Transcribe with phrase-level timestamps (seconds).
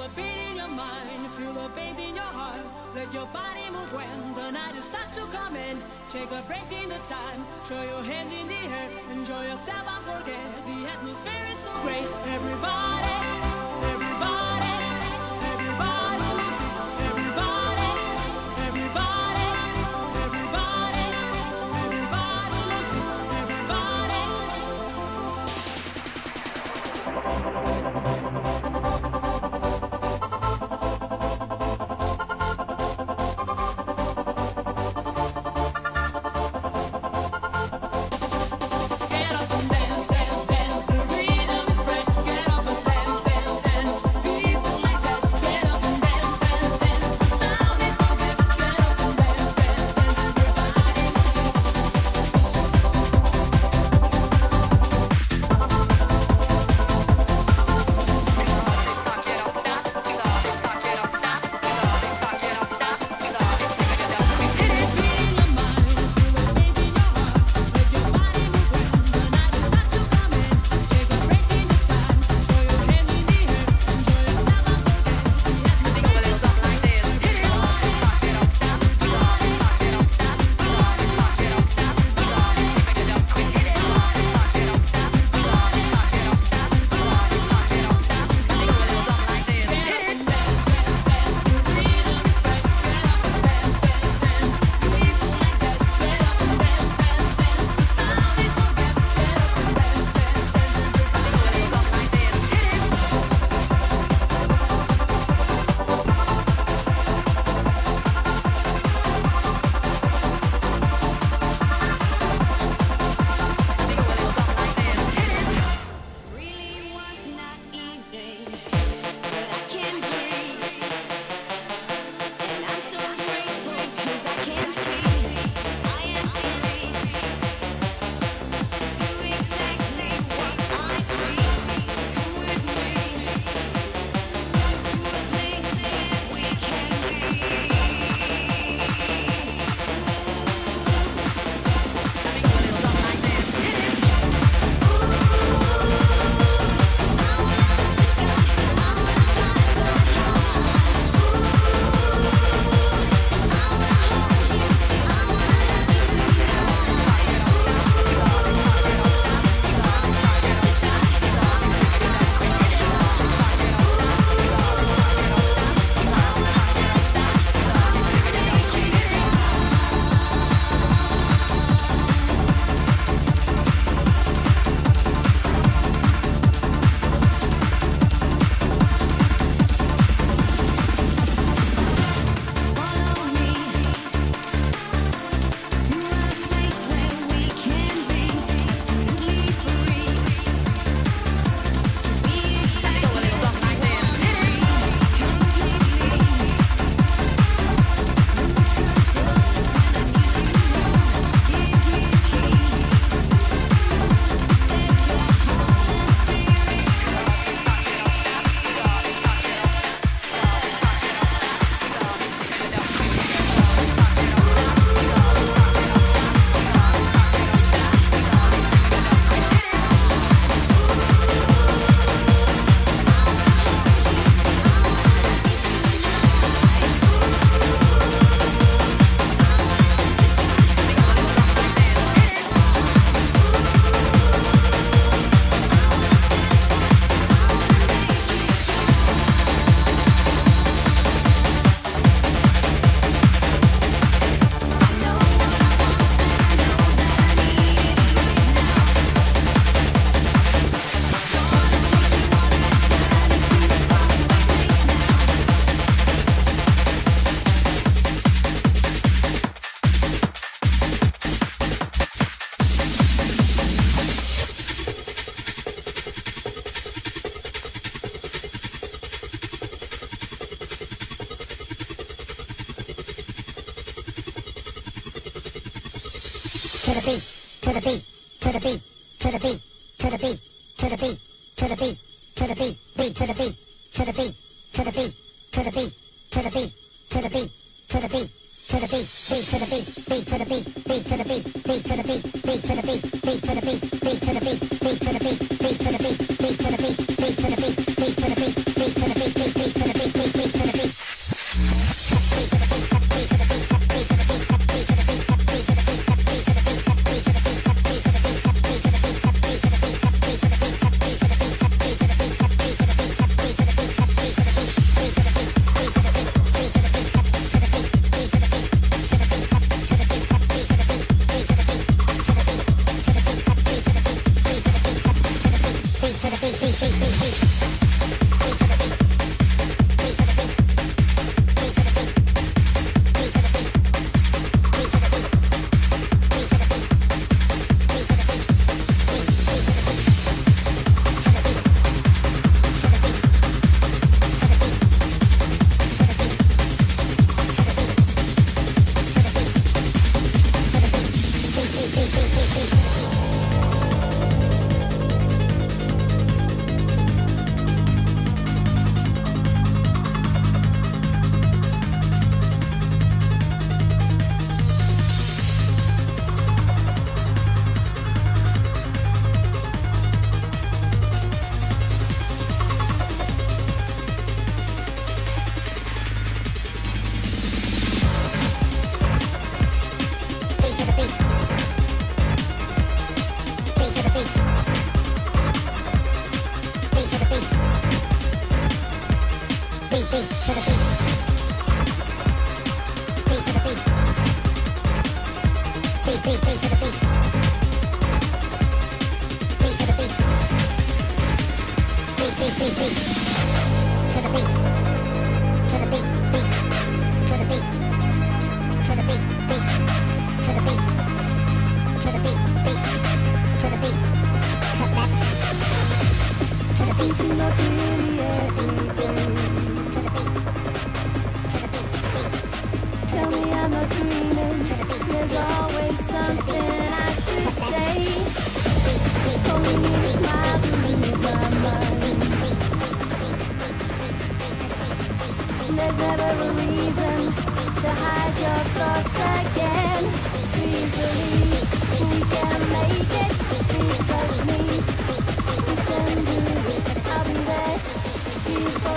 [0.00, 2.60] feel a beat in your mind, feel a bass in your heart.
[2.94, 5.82] Let your body move when the night starts to come in.
[6.08, 8.88] Take a break in the time, show your hands in the air.
[9.12, 12.08] Enjoy yourself and forget the atmosphere is so great.
[12.26, 13.59] Everybody.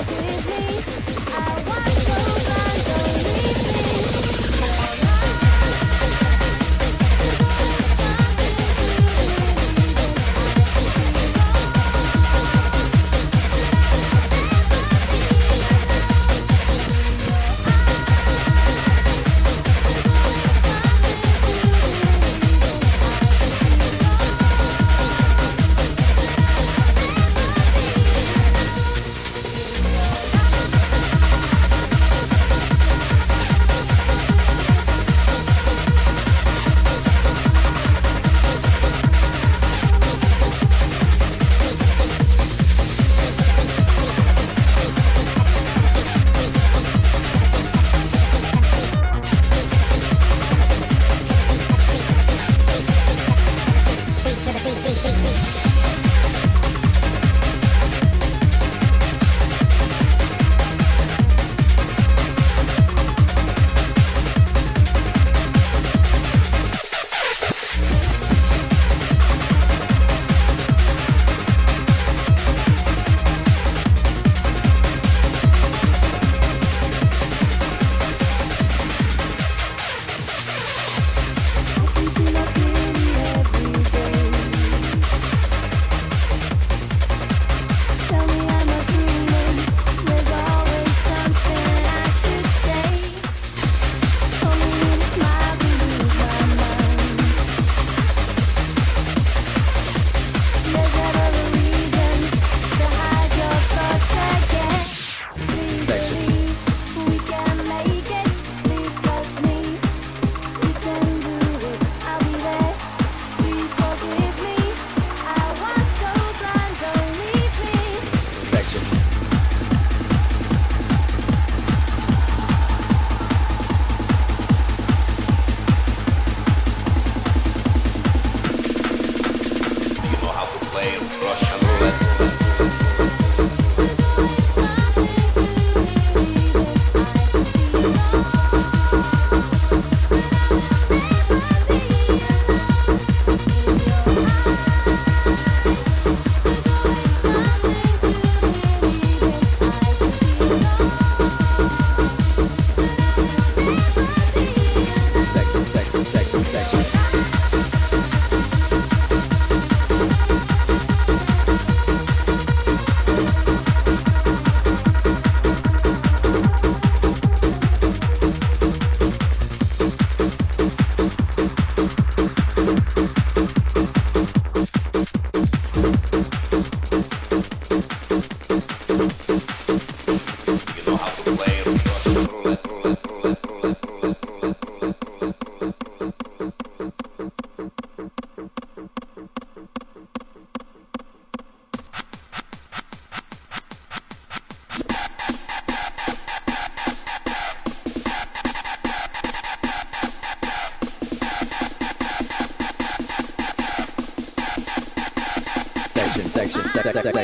[0.08, 0.84] with me.
[1.34, 1.83] I want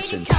[0.02, 0.39] Oh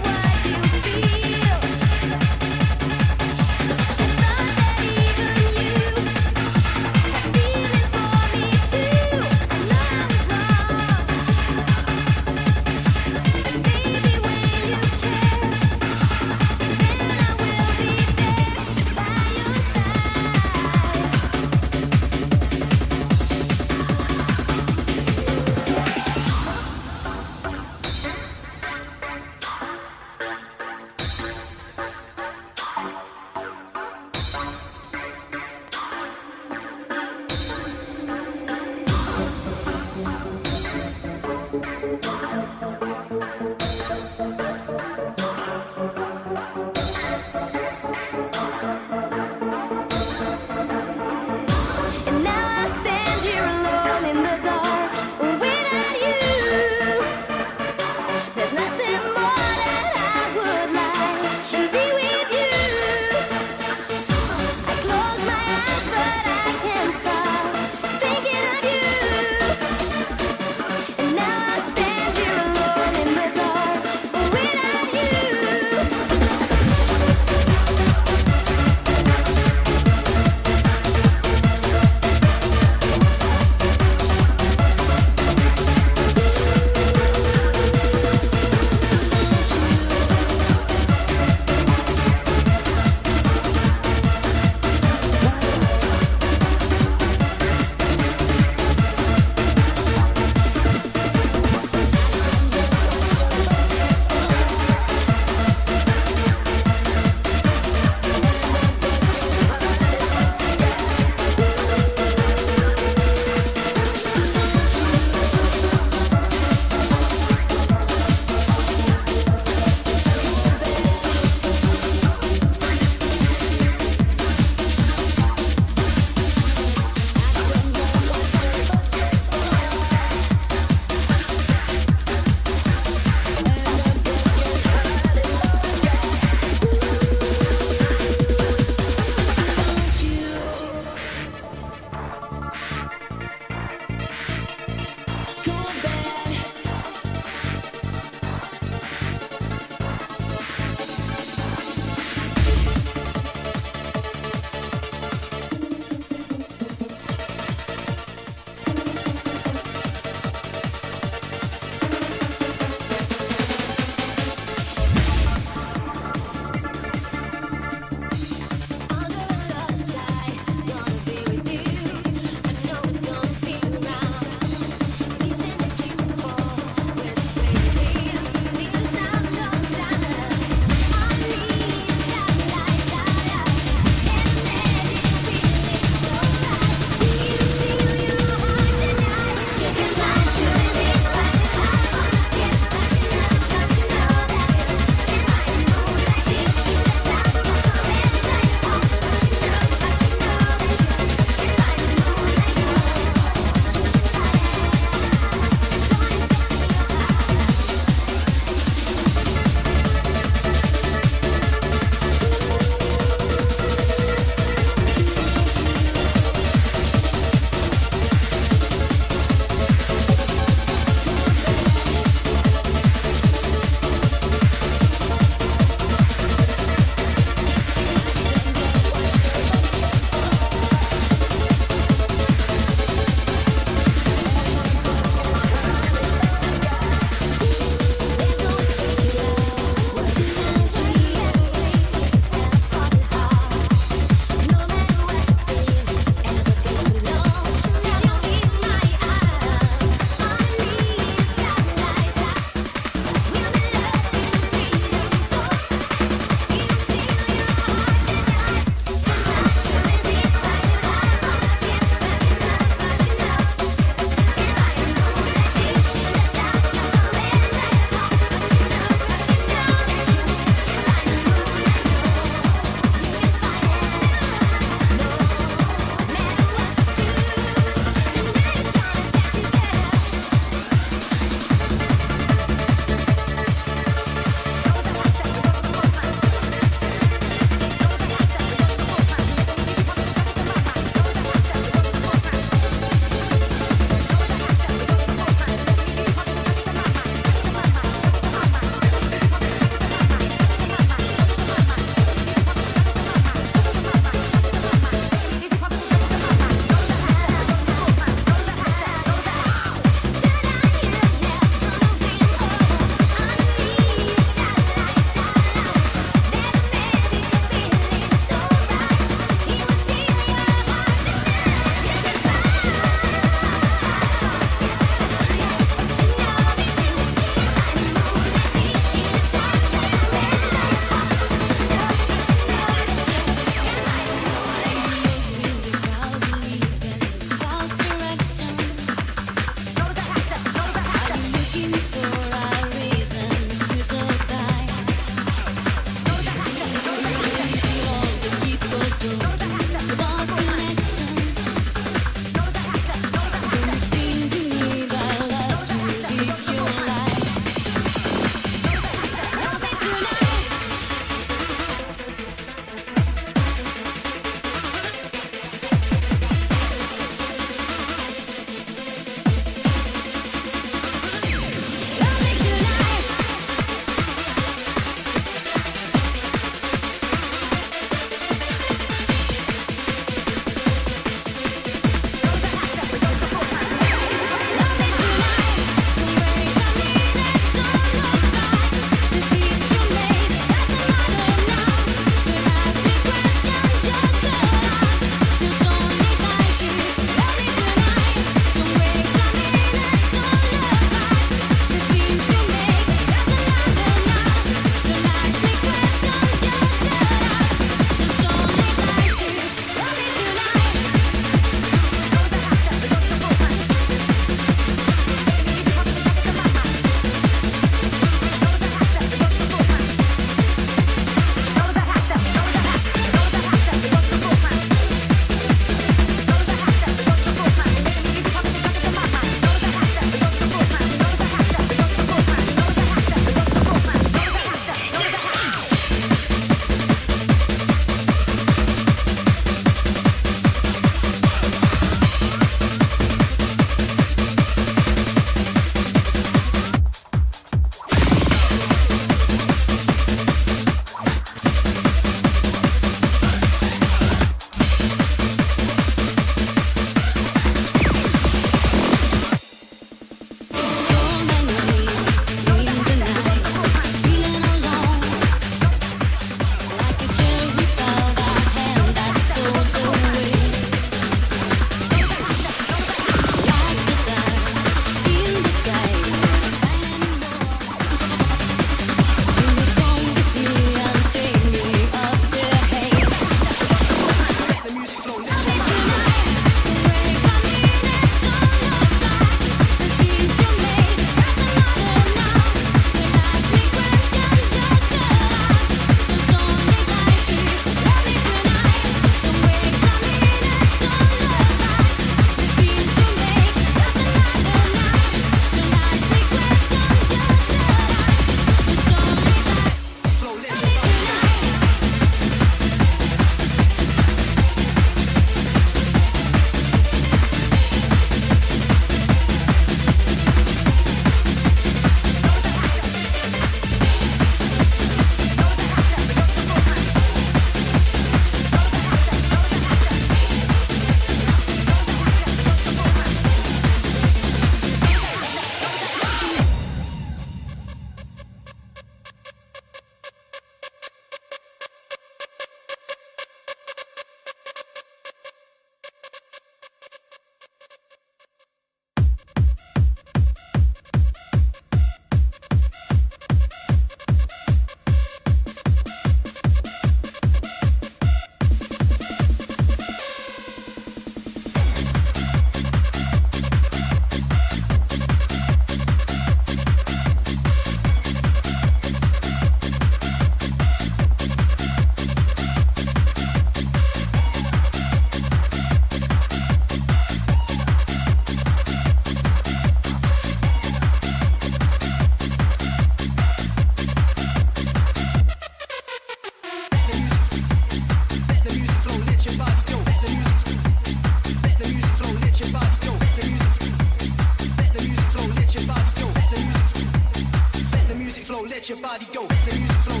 [598.61, 599.25] let your body go.
[599.25, 600.00] The music flow.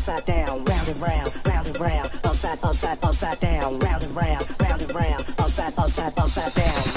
[0.00, 0.50] Upside down,
[2.24, 3.80] upside, upside, upside down,
[5.38, 6.89] upside, upside, upside down.